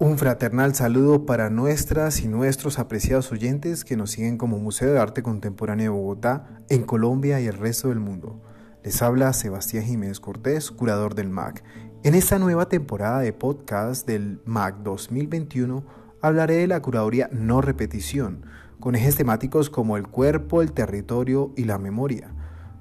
[0.00, 5.00] Un fraternal saludo para nuestras y nuestros apreciados oyentes que nos siguen como Museo de
[5.00, 8.40] Arte Contemporáneo de Bogotá, en Colombia y el resto del mundo.
[8.84, 11.64] Les habla Sebastián Jiménez Cortés, curador del MAC.
[12.04, 15.84] En esta nueva temporada de podcast del MAC 2021
[16.22, 18.46] hablaré de la curaduría no repetición,
[18.78, 22.32] con ejes temáticos como el cuerpo, el territorio y la memoria,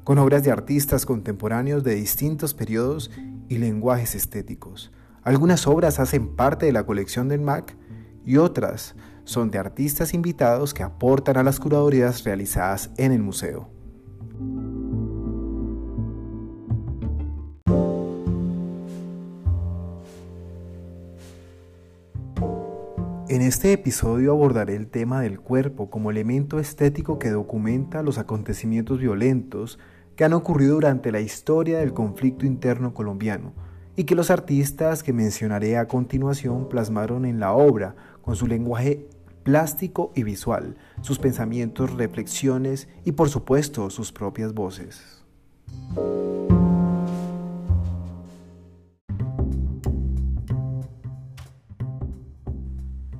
[0.04, 3.10] con obras de artistas contemporáneos de distintos periodos
[3.50, 4.92] y lenguajes estéticos.
[5.28, 7.76] Algunas obras hacen parte de la colección del MAC
[8.24, 8.96] y otras
[9.26, 13.68] son de artistas invitados que aportan a las curadurías realizadas en el museo.
[23.28, 29.00] En este episodio abordaré el tema del cuerpo como elemento estético que documenta los acontecimientos
[29.00, 29.78] violentos
[30.16, 33.67] que han ocurrido durante la historia del conflicto interno colombiano
[33.98, 39.10] y que los artistas que mencionaré a continuación plasmaron en la obra con su lenguaje
[39.44, 45.24] plástico y visual, sus pensamientos, reflexiones y por supuesto sus propias voces.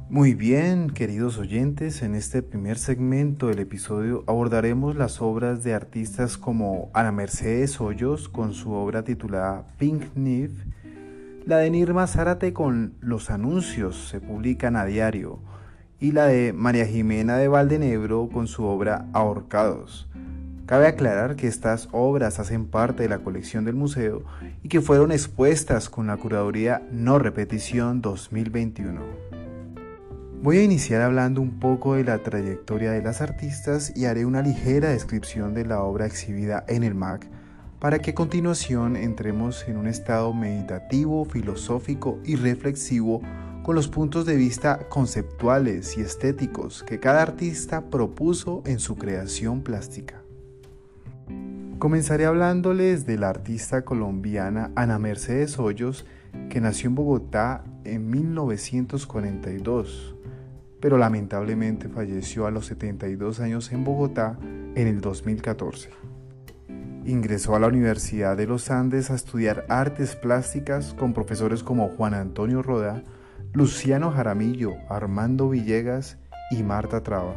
[0.10, 6.38] Muy bien, queridos oyentes, en este primer segmento del episodio abordaremos las obras de artistas
[6.38, 10.52] como Ana Mercedes Hoyos con su obra titulada Pink Nif,
[11.46, 15.40] la de Nirma Zárate con Los anuncios se publican a diario
[16.00, 20.10] y la de María Jimena de Valdenebro con su obra Ahorcados.
[20.68, 24.24] Cabe aclarar que estas obras hacen parte de la colección del museo
[24.64, 29.27] y que fueron expuestas con la curaduría No Repetición 2021.
[30.44, 34.44] Voy a iniciar hablando un poco de la trayectoria de las artistas y haré una
[34.44, 37.28] ligera descripción de la obra exhibida en el MAC
[37.80, 43.20] para que a continuación entremos en un estado meditativo, filosófico y reflexivo
[43.64, 49.64] con los puntos de vista conceptuales y estéticos que cada artista propuso en su creación
[49.64, 50.22] plástica.
[51.80, 56.06] Comenzaré hablándoles de la artista colombiana Ana Mercedes Hoyos,
[56.50, 60.17] que nació en Bogotá en 1942
[60.80, 65.90] pero lamentablemente falleció a los 72 años en Bogotá en el 2014.
[67.06, 72.14] Ingresó a la Universidad de los Andes a estudiar artes plásticas con profesores como Juan
[72.14, 73.04] Antonio Roda,
[73.54, 76.18] Luciano Jaramillo, Armando Villegas
[76.52, 77.36] y Marta Traba.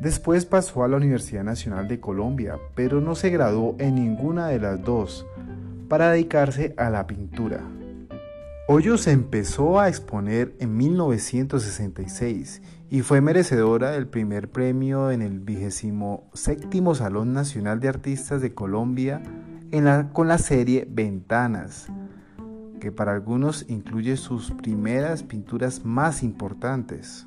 [0.00, 4.60] Después pasó a la Universidad Nacional de Colombia, pero no se graduó en ninguna de
[4.60, 5.26] las dos,
[5.88, 7.62] para dedicarse a la pintura.
[8.70, 16.94] Hoyos empezó a exponer en 1966 y fue merecedora del primer premio en el 27
[16.94, 19.22] Salón Nacional de Artistas de Colombia
[20.12, 21.86] con la serie Ventanas,
[22.78, 27.26] que para algunos incluye sus primeras pinturas más importantes.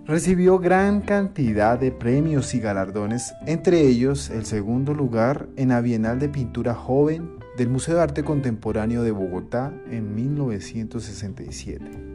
[0.04, 6.18] Recibió gran cantidad de premios y galardones, entre ellos el segundo lugar en la Bienal
[6.18, 12.11] de Pintura Joven del Museo de Arte Contemporáneo de Bogotá en 1967.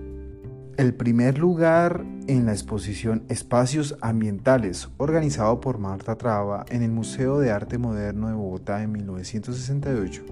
[0.78, 7.40] El primer lugar en la exposición Espacios Ambientales, organizado por Marta Traba en el Museo
[7.40, 10.24] de Arte Moderno de Bogotá en 1968.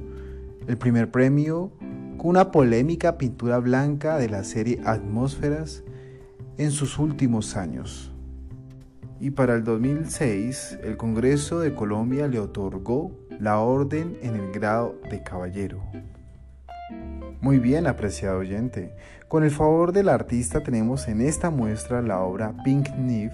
[0.68, 1.72] El primer premio
[2.18, 5.84] con una polémica pintura blanca de la serie Atmósferas
[6.60, 8.14] en sus últimos años.
[9.20, 13.10] Y para el 2006, el Congreso de Colombia le otorgó
[13.40, 15.82] la orden en el grado de caballero.
[17.42, 18.96] Muy bien, apreciado oyente.
[19.28, 23.34] Con el favor del artista tenemos en esta muestra la obra Pink Nif,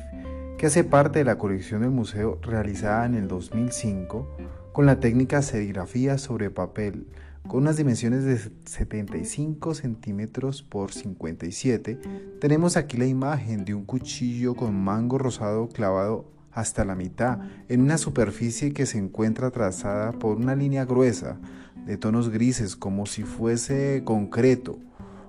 [0.57, 4.37] que hace parte de la colección del museo realizada en el 2005
[4.71, 7.07] con la técnica serigrafía sobre papel,
[7.45, 11.99] con unas dimensiones de 75 centímetros por 57.
[12.39, 17.81] Tenemos aquí la imagen de un cuchillo con mango rosado clavado hasta la mitad en
[17.81, 21.37] una superficie que se encuentra trazada por una línea gruesa
[21.85, 24.79] de tonos grises como si fuese concreto,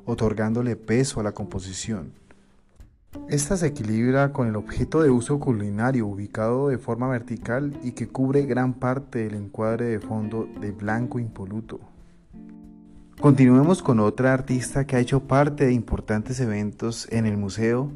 [0.05, 2.13] otorgándole peso a la composición.
[3.29, 8.09] Esta se equilibra con el objeto de uso culinario ubicado de forma vertical y que
[8.09, 11.81] cubre gran parte del encuadre de fondo de blanco impoluto.
[13.21, 17.93] Continuemos con otra artista que ha hecho parte de importantes eventos en el museo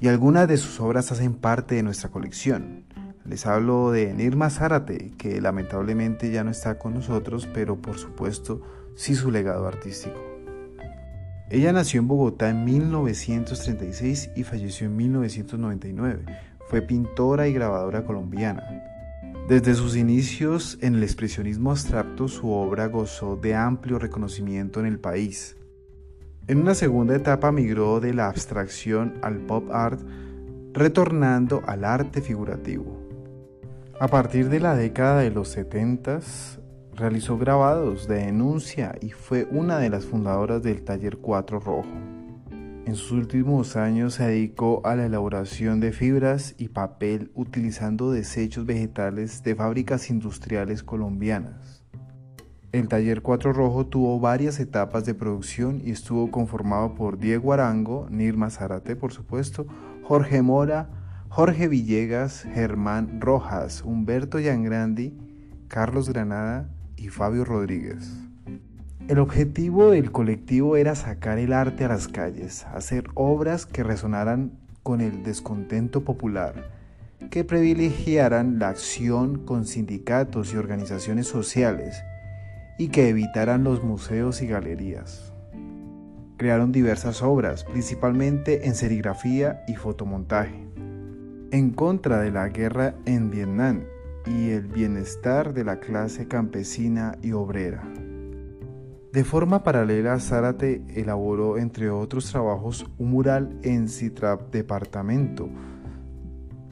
[0.00, 2.84] y algunas de sus obras hacen parte de nuestra colección.
[3.24, 8.62] Les hablo de Nirma Zárate, que lamentablemente ya no está con nosotros, pero por supuesto
[8.94, 10.25] sí su legado artístico.
[11.48, 16.24] Ella nació en Bogotá en 1936 y falleció en 1999.
[16.68, 18.64] Fue pintora y grabadora colombiana.
[19.48, 24.98] Desde sus inicios en el expresionismo abstracto, su obra gozó de amplio reconocimiento en el
[24.98, 25.56] país.
[26.48, 30.00] En una segunda etapa migró de la abstracción al pop art,
[30.72, 33.06] retornando al arte figurativo.
[34.00, 36.20] A partir de la década de los 70
[36.96, 41.84] realizó grabados de denuncia y fue una de las fundadoras del Taller 4 Rojo.
[42.86, 48.64] En sus últimos años se dedicó a la elaboración de fibras y papel utilizando desechos
[48.64, 51.84] vegetales de fábricas industriales colombianas.
[52.72, 58.06] El taller 4 Rojo tuvo varias etapas de producción y estuvo conformado por Diego Arango,
[58.10, 59.66] Nirma Zárate por supuesto,
[60.02, 60.88] Jorge Mora,
[61.28, 65.14] Jorge Villegas, Germán Rojas, Humberto Yangrandi,
[65.68, 68.12] Carlos Granada y Fabio Rodríguez.
[69.08, 74.58] El objetivo del colectivo era sacar el arte a las calles, hacer obras que resonaran
[74.82, 76.70] con el descontento popular,
[77.30, 82.02] que privilegiaran la acción con sindicatos y organizaciones sociales,
[82.78, 85.32] y que evitaran los museos y galerías.
[86.36, 90.66] Crearon diversas obras, principalmente en serigrafía y fotomontaje,
[91.52, 93.84] en contra de la guerra en Vietnam
[94.26, 97.82] y el bienestar de la clase campesina y obrera.
[99.12, 105.48] De forma paralela, Zárate elaboró, entre otros trabajos, un mural en Citrap Departamento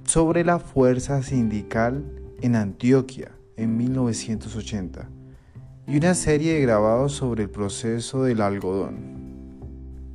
[0.04, 2.04] sobre la fuerza sindical
[2.42, 5.08] en Antioquia en 1980
[5.86, 9.24] y una serie de grabados sobre el proceso del algodón.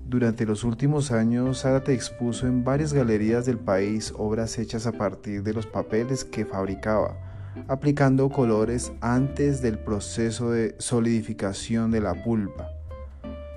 [0.07, 5.44] Durante los últimos años, Zárate expuso en varias galerías del país obras hechas a partir
[5.44, 7.29] de los papeles que fabricaba,
[7.68, 12.70] aplicando colores antes del proceso de solidificación de la pulpa.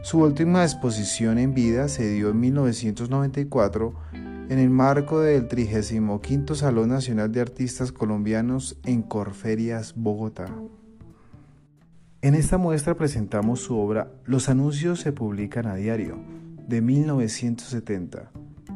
[0.02, 3.94] Su última exposición en vida se dio en 1994
[4.48, 10.46] en el marco del 35 Salón Nacional de Artistas Colombianos en Corferias, Bogotá.
[12.20, 16.18] En esta muestra presentamos su obra Los anuncios se publican a diario,
[16.68, 18.30] de 1970.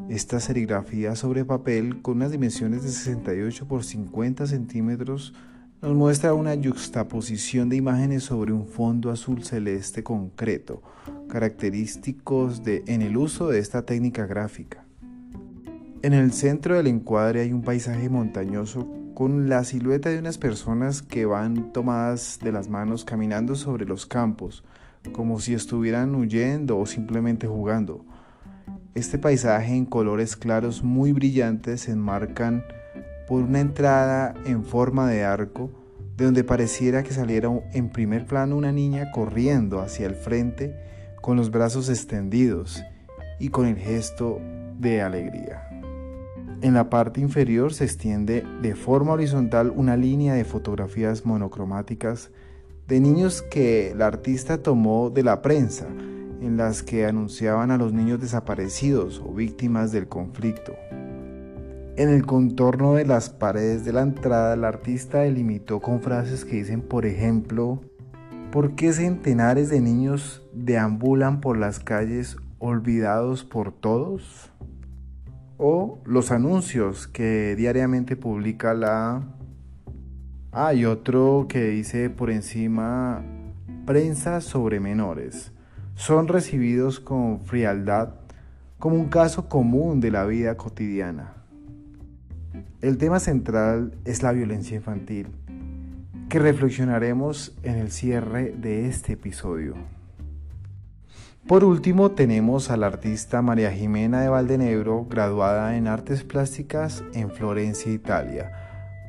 [0.08, 5.34] Esta serigrafía sobre papel con unas dimensiones de 68 por 50 centímetros
[5.82, 10.80] nos muestra una yuxtaposición de imágenes sobre un fondo azul celeste concreto,
[11.28, 14.84] característicos de, en el uso de esta técnica gráfica.
[16.02, 21.02] En el centro del encuadre hay un paisaje montañoso con la silueta de unas personas
[21.02, 24.62] que van tomadas de las manos caminando sobre los campos,
[25.10, 28.04] como si estuvieran huyendo o simplemente jugando.
[28.96, 32.64] Este paisaje en colores claros muy brillantes se enmarcan
[33.28, 35.70] por una entrada en forma de arco,
[36.16, 40.74] de donde pareciera que saliera en primer plano una niña corriendo hacia el frente
[41.20, 42.82] con los brazos extendidos
[43.38, 44.40] y con el gesto
[44.78, 45.68] de alegría.
[46.62, 52.30] En la parte inferior se extiende de forma horizontal una línea de fotografías monocromáticas
[52.88, 55.86] de niños que el artista tomó de la prensa,
[56.40, 60.74] en las que anunciaban a los niños desaparecidos o víctimas del conflicto.
[61.96, 66.56] En el contorno de las paredes de la entrada, el artista delimitó con frases que
[66.56, 67.80] dicen, por ejemplo,
[68.56, 74.50] ¿Por qué centenares de niños deambulan por las calles olvidados por todos?
[75.58, 79.24] O los anuncios que diariamente publica la...
[80.52, 83.22] Hay otro que dice por encima
[83.84, 85.52] prensa sobre menores.
[85.96, 88.10] Son recibidos con frialdad
[88.78, 91.32] como un caso común de la vida cotidiana.
[92.82, 95.28] El tema central es la violencia infantil
[96.28, 99.74] que reflexionaremos en el cierre de este episodio.
[101.48, 107.30] Por último tenemos a la artista María Jimena de Valdenebro, graduada en Artes Plásticas en
[107.30, 108.52] Florencia, Italia,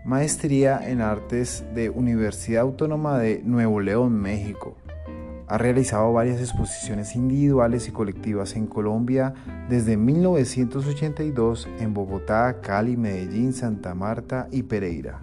[0.05, 4.77] maestría en Artes de Universidad Autónoma de Nuevo León, México.
[5.47, 9.33] Ha realizado varias exposiciones individuales y colectivas en Colombia
[9.69, 15.21] desde 1982 en Bogotá, Cali, Medellín, Santa Marta y Pereira.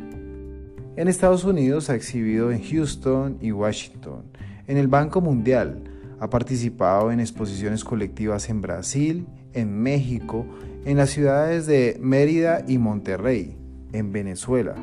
[0.97, 4.23] En Estados Unidos ha exhibido en Houston y Washington.
[4.67, 5.85] En el Banco Mundial
[6.21, 10.47] ha participado en exposiciones colectivas en Brasil, en México,
[10.87, 13.59] en las ciudades de Mérida y Monterrey,
[13.93, 14.75] en Venezuela.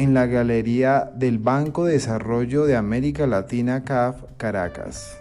[0.00, 5.18] En la Galería del Banco de Desarrollo de América Latina CAF, Caracas.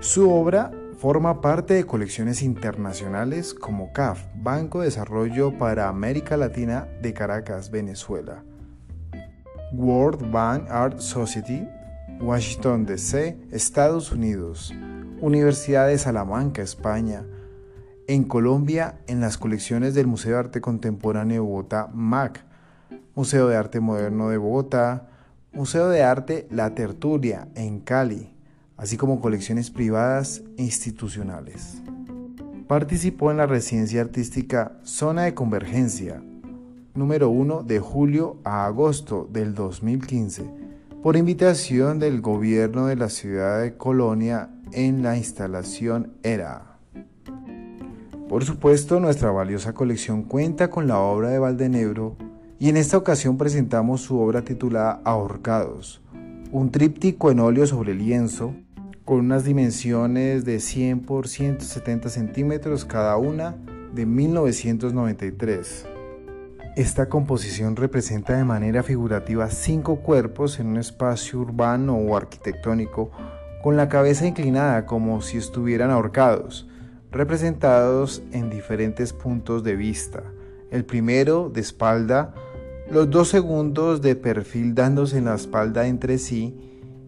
[0.00, 6.88] Su obra forma parte de colecciones internacionales como CAF, Banco de Desarrollo para América Latina
[7.00, 8.44] de Caracas, Venezuela.
[9.72, 11.66] World Bank Art Society,
[12.20, 14.74] Washington, D.C., Estados Unidos,
[15.22, 17.24] Universidad de Salamanca, España,
[18.06, 22.49] en Colombia, en las colecciones del Museo de Arte Contemporáneo de Bogotá, MAC,
[23.14, 25.08] Museo de Arte Moderno de Bogotá,
[25.52, 28.32] Museo de Arte La Tertulia, en Cali,
[28.76, 31.82] así como colecciones privadas e institucionales.
[32.68, 36.22] Participó en la residencia artística Zona de Convergencia,
[36.94, 40.60] número 1 de julio a agosto del 2015
[41.02, 46.78] por invitación del gobierno de la ciudad de Colonia en la instalación ERA.
[48.28, 52.16] Por supuesto, nuestra valiosa colección cuenta con la obra de Valdenebro
[52.60, 56.02] y en esta ocasión presentamos su obra titulada Ahorcados,
[56.52, 58.54] un tríptico en óleo sobre lienzo
[59.06, 63.56] con unas dimensiones de 100 por 170 centímetros cada una
[63.94, 65.86] de 1993.
[66.76, 73.10] Esta composición representa de manera figurativa cinco cuerpos en un espacio urbano o arquitectónico
[73.62, 76.68] con la cabeza inclinada como si estuvieran ahorcados,
[77.10, 80.22] representados en diferentes puntos de vista.
[80.70, 82.32] El primero de espalda,
[82.90, 86.56] los dos segundos de perfil dándose en la espalda entre sí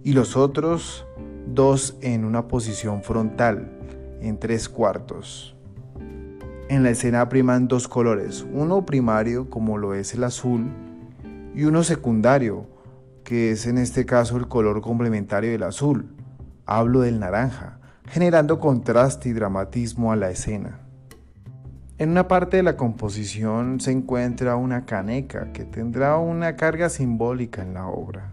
[0.05, 1.05] y los otros
[1.47, 3.73] dos en una posición frontal,
[4.21, 5.57] en tres cuartos.
[6.69, 10.71] En la escena priman dos colores, uno primario como lo es el azul
[11.53, 12.67] y uno secundario,
[13.25, 16.15] que es en este caso el color complementario del azul.
[16.65, 20.82] Hablo del naranja, generando contraste y dramatismo a la escena.
[22.03, 27.63] En una parte de la composición se encuentra una caneca que tendrá una carga simbólica
[27.63, 28.33] en la obra.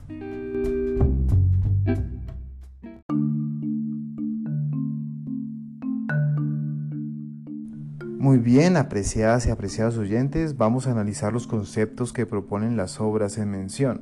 [8.18, 13.38] Muy bien, apreciadas y apreciados oyentes, vamos a analizar los conceptos que proponen las obras
[13.38, 14.02] en mención.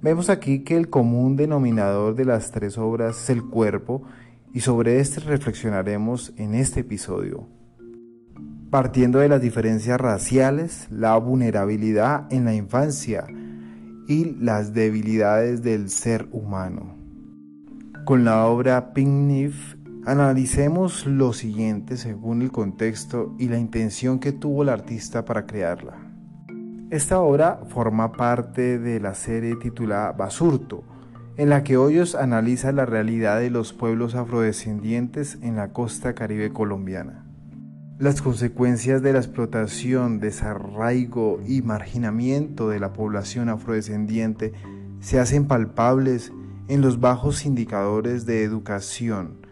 [0.00, 4.04] Vemos aquí que el común denominador de las tres obras es el cuerpo
[4.54, 7.46] y sobre este reflexionaremos en este episodio.
[8.72, 13.26] Partiendo de las diferencias raciales, la vulnerabilidad en la infancia
[14.08, 16.96] y las debilidades del ser humano.
[18.06, 19.52] Con la obra Pink
[20.06, 25.98] Analicemos lo siguiente según el contexto y la intención que tuvo el artista para crearla.
[26.88, 30.82] Esta obra forma parte de la serie titulada Basurto,
[31.36, 36.54] en la que Hoyos analiza la realidad de los pueblos afrodescendientes en la costa caribe
[36.54, 37.21] colombiana.
[38.02, 44.52] Las consecuencias de la explotación, desarraigo y marginamiento de la población afrodescendiente
[44.98, 46.32] se hacen palpables
[46.66, 49.46] en los bajos indicadores de educación,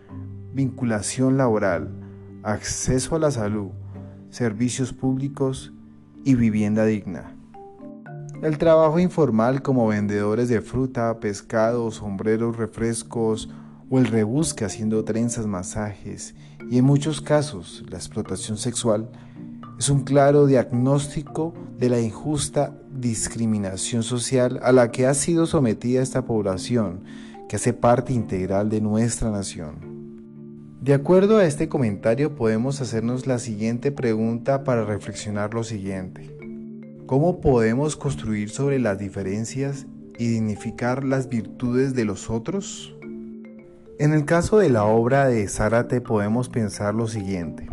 [0.52, 1.92] vinculación laboral,
[2.42, 3.68] acceso a la salud,
[4.30, 5.72] servicios públicos
[6.24, 7.36] y vivienda digna.
[8.42, 13.48] El trabajo informal como vendedores de fruta, pescado, sombreros, refrescos
[13.90, 16.34] o el rebusque haciendo trenzas, masajes
[16.70, 19.10] y en muchos casos la explotación sexual
[19.78, 26.02] es un claro diagnóstico de la injusta discriminación social a la que ha sido sometida
[26.02, 27.02] esta población
[27.48, 29.90] que hace parte integral de nuestra nación.
[30.80, 36.36] De acuerdo a este comentario podemos hacernos la siguiente pregunta para reflexionar lo siguiente.
[37.06, 42.94] ¿Cómo podemos construir sobre las diferencias y dignificar las virtudes de los otros?
[44.00, 47.68] En el caso de la obra de Zárate podemos pensar lo siguiente.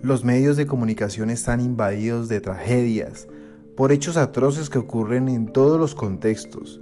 [0.00, 3.28] Los medios de comunicación están invadidos de tragedias,
[3.76, 6.80] por hechos atroces que ocurren en todos los contextos,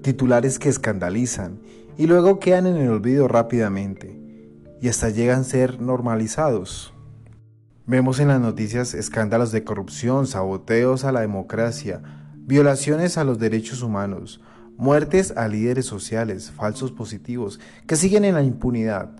[0.00, 1.60] titulares que escandalizan
[1.98, 4.18] y luego quedan en el olvido rápidamente
[4.80, 6.94] y hasta llegan a ser normalizados.
[7.84, 12.00] Vemos en las noticias escándalos de corrupción, saboteos a la democracia,
[12.34, 14.40] violaciones a los derechos humanos,
[14.80, 19.10] muertes a líderes sociales, falsos positivos, que siguen en la impunidad.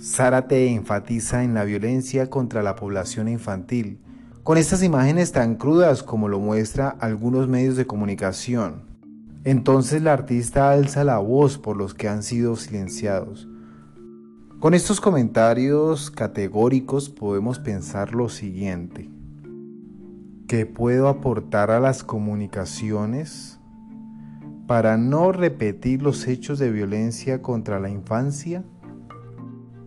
[0.00, 4.00] Zárate enfatiza en la violencia contra la población infantil,
[4.42, 8.84] con estas imágenes tan crudas como lo muestra algunos medios de comunicación.
[9.44, 13.46] Entonces la artista alza la voz por los que han sido silenciados.
[14.58, 19.10] Con estos comentarios categóricos podemos pensar lo siguiente.
[20.48, 23.59] ¿Qué puedo aportar a las comunicaciones
[24.70, 28.62] para no repetir los hechos de violencia contra la infancia?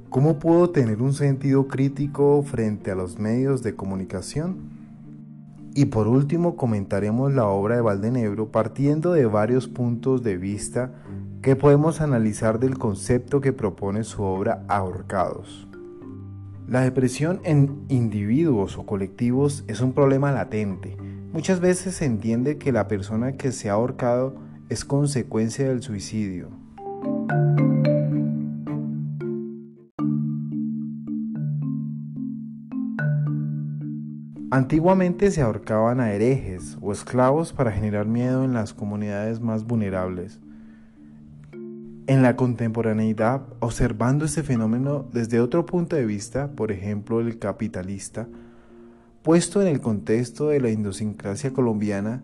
[0.10, 4.58] ¿Cómo puedo tener un sentido crítico frente a los medios de comunicación?
[5.74, 10.92] Y por último comentaremos la obra de Valdenebro partiendo de varios puntos de vista
[11.42, 15.66] que podemos analizar del concepto que propone su obra Ahorcados.
[16.68, 20.98] La depresión en individuos o colectivos es un problema latente.
[21.32, 26.50] Muchas veces se entiende que la persona que se ha ahorcado es consecuencia del suicidio.
[34.50, 40.40] Antiguamente se ahorcaban a herejes o esclavos para generar miedo en las comunidades más vulnerables.
[42.08, 48.28] En la contemporaneidad, observando este fenómeno desde otro punto de vista, por ejemplo el capitalista,
[49.22, 52.24] puesto en el contexto de la idiosincrasia colombiana,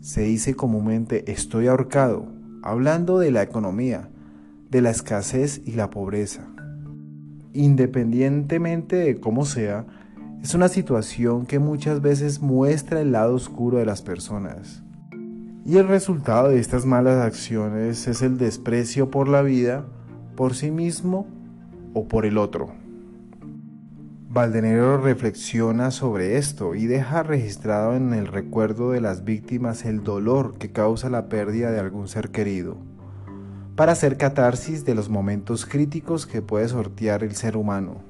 [0.00, 2.26] se dice comúnmente estoy ahorcado,
[2.62, 4.08] hablando de la economía,
[4.70, 6.48] de la escasez y la pobreza.
[7.52, 9.86] Independientemente de cómo sea,
[10.42, 14.82] es una situación que muchas veces muestra el lado oscuro de las personas.
[15.66, 19.84] Y el resultado de estas malas acciones es el desprecio por la vida,
[20.34, 21.26] por sí mismo
[21.92, 22.79] o por el otro.
[24.32, 30.54] Valdenero reflexiona sobre esto y deja registrado en el recuerdo de las víctimas el dolor
[30.56, 32.76] que causa la pérdida de algún ser querido,
[33.74, 38.02] para hacer catarsis de los momentos críticos que puede sortear el ser humano.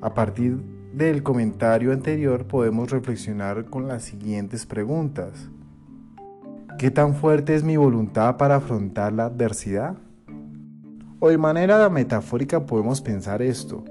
[0.00, 0.62] A partir
[0.92, 5.50] del comentario anterior podemos reflexionar con las siguientes preguntas.
[6.78, 9.96] ¿Qué tan fuerte es mi voluntad para afrontar la adversidad?
[11.18, 13.82] O de manera metafórica podemos pensar esto.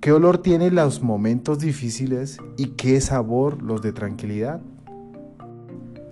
[0.00, 4.60] ¿Qué olor tienen los momentos difíciles y qué sabor los de tranquilidad?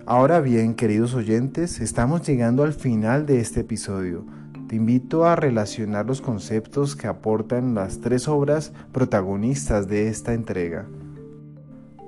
[0.05, 4.25] Ahora bien, queridos oyentes, estamos llegando al final de este episodio
[4.67, 10.85] te invito a relacionar los conceptos que aportan las tres obras protagonistas de esta entrega.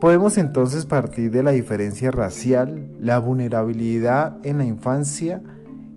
[0.02, 5.42] Podemos entonces partir de la diferencia racial, la vulnerabilidad en la infancia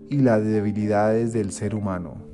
[0.08, 2.31] y las debilidades del ser humano.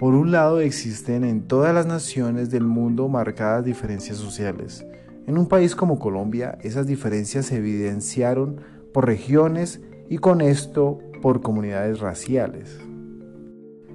[0.00, 4.82] Por un lado existen en todas las naciones del mundo marcadas diferencias sociales.
[5.26, 8.62] En un país como Colombia esas diferencias se evidenciaron
[8.94, 12.80] por regiones y con esto por comunidades raciales.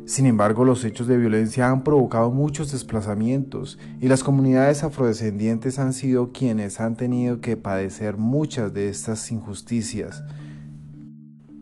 [0.06, 5.92] Sin embargo, los hechos de violencia han provocado muchos desplazamientos y las comunidades afrodescendientes han
[5.92, 10.24] sido quienes han tenido que padecer muchas de estas injusticias.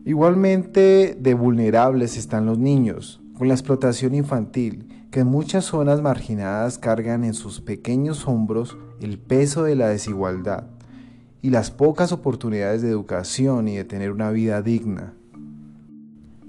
[0.04, 6.78] Igualmente de vulnerables están los niños, con la explotación infantil, que en muchas zonas marginadas
[6.78, 10.66] cargan en sus pequeños hombros el peso de la desigualdad
[11.42, 15.14] y las pocas oportunidades de educación y de tener una vida digna.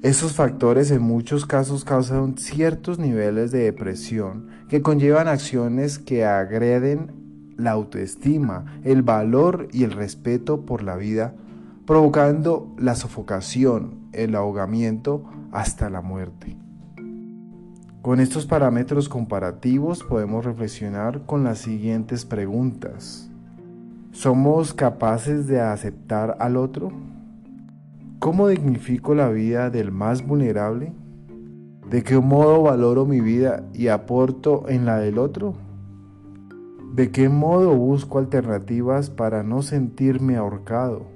[0.02, 7.54] Estos factores en muchos casos causan ciertos niveles de depresión que conllevan acciones que agreden
[7.58, 11.34] la autoestima, el valor y el respeto por la vida,
[11.86, 16.65] provocando la sofocación, el ahogamiento hasta la muerte.
[18.06, 23.32] Con estos parámetros comparativos podemos reflexionar con las siguientes preguntas.
[24.12, 26.92] ¿Somos capaces de aceptar al otro?
[28.20, 30.94] ¿Cómo dignifico la vida del más vulnerable?
[31.90, 35.56] ¿De qué modo valoro mi vida y aporto en la del otro?
[36.94, 41.08] ¿De qué modo busco alternativas para no sentirme ahorcado?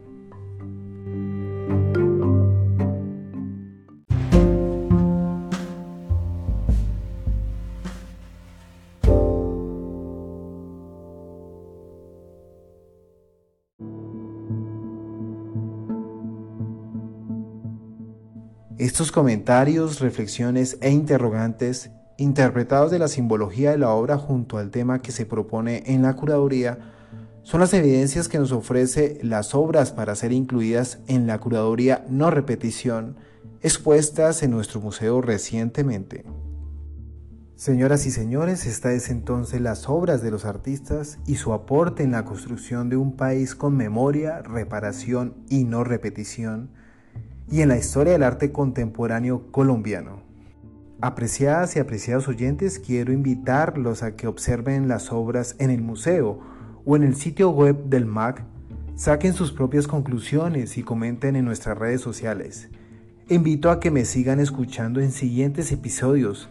[18.99, 25.01] Estos comentarios, reflexiones e interrogantes, interpretados de la simbología de la obra junto al tema
[25.01, 26.79] que se propone en la curaduría,
[27.43, 32.29] son las evidencias que nos ofrece las obras para ser incluidas en la curaduría no
[32.29, 33.15] repetición
[33.61, 36.25] expuestas en nuestro museo recientemente.
[37.55, 42.11] Señoras y señores, esta es entonces las obras de los artistas y su aporte en
[42.11, 46.71] la construcción de un país con memoria, reparación y no repetición,
[47.51, 50.21] y en la historia del arte contemporáneo colombiano.
[51.01, 56.39] Apreciadas y apreciados oyentes, quiero invitarlos a que observen las obras en el museo
[56.85, 58.43] o en el sitio web del MAC,
[58.95, 62.69] saquen sus propias conclusiones y comenten en nuestras redes sociales.
[63.29, 66.49] Invito a que me sigan escuchando en siguientes episodios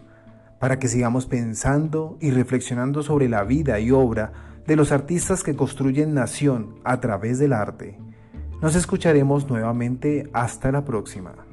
[0.59, 5.55] para que sigamos pensando y reflexionando sobre la vida y obra de los artistas que
[5.55, 7.97] construyen nación a través del arte.
[8.61, 11.48] Nos escucharemos nuevamente hasta la próxima.